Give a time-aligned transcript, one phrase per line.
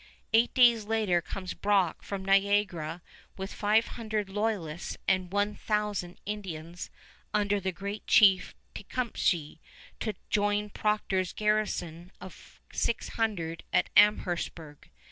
[0.33, 3.03] Eight days later comes Brock from Niagara
[3.37, 6.89] with five hundred Loyalists and one thousand Indians
[7.35, 9.57] under the great chief Tecumseh
[9.99, 14.89] to join Procter's garrison of six hundred at Amherstburg.